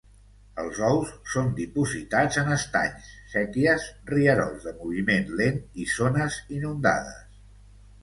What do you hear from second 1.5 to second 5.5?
dipositats en estanys, séquies, rierols de moviment